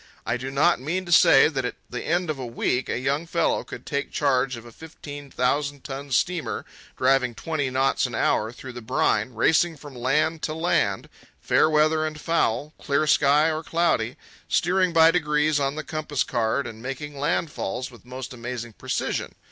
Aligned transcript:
I 0.25 0.35
do 0.35 0.49
not 0.49 0.79
mean 0.81 1.05
to 1.05 1.11
say 1.11 1.47
that 1.47 1.63
at 1.63 1.75
the 1.87 2.03
end 2.03 2.31
of 2.31 2.39
a 2.39 2.45
week 2.47 2.89
a 2.89 2.97
young 2.97 3.27
fellow 3.27 3.63
could 3.63 3.85
take 3.85 4.11
charge 4.11 4.55
of 4.57 4.65
a 4.65 4.71
fifteen 4.71 5.29
thousand 5.29 5.83
ton 5.83 6.09
steamer, 6.09 6.65
driving 6.97 7.35
twenty 7.35 7.69
knots 7.69 8.07
an 8.07 8.15
hour 8.15 8.51
through 8.51 8.71
the 8.73 8.81
brine, 8.81 9.35
racing 9.35 9.77
from 9.77 9.93
land 9.93 10.41
to 10.41 10.55
land, 10.55 11.07
fair 11.39 11.69
weather 11.69 12.03
and 12.03 12.19
foul, 12.19 12.73
clear 12.79 13.05
sky 13.05 13.51
or 13.51 13.61
cloudy, 13.61 14.17
steering 14.47 14.91
by 14.91 15.11
degrees 15.11 15.59
on 15.59 15.75
the 15.75 15.83
compass 15.83 16.23
card 16.23 16.65
and 16.65 16.81
making 16.81 17.13
landfalls 17.13 17.91
with 17.91 18.03
most 18.03 18.33
amazing 18.33 18.73
precision. 18.73 19.35